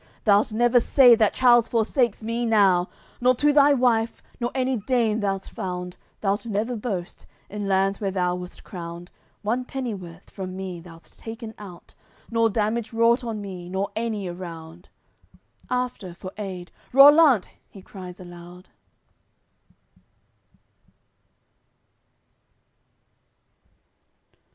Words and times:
Thou'lt 0.25 0.51
never 0.51 0.79
say 0.79 1.13
that 1.13 1.35
Charles 1.35 1.67
forsakes 1.67 2.23
me 2.23 2.43
now; 2.43 2.89
Nor 3.21 3.35
to 3.35 3.53
thy 3.53 3.71
wife, 3.73 4.23
nor 4.39 4.49
any 4.55 4.75
dame 4.77 5.19
thou'st 5.21 5.51
found, 5.51 5.95
Thou'lt 6.21 6.47
never 6.47 6.75
boast, 6.75 7.27
in 7.51 7.67
lands 7.67 8.01
where 8.01 8.09
thou 8.09 8.33
wast 8.33 8.63
crowned, 8.63 9.11
One 9.43 9.63
pennyworth 9.63 10.31
from 10.31 10.57
me 10.57 10.81
thou'st 10.81 11.19
taken 11.19 11.53
out, 11.59 11.93
Nor 12.31 12.49
damage 12.49 12.93
wrought 12.93 13.23
on 13.23 13.41
me 13.41 13.69
nor 13.69 13.91
any 13.95 14.27
around." 14.27 14.89
After, 15.69 16.15
for 16.15 16.31
aid, 16.35 16.71
"Rollant!" 16.91 17.49
he 17.69 17.83
cries 17.83 18.19
aloud. 18.19 18.69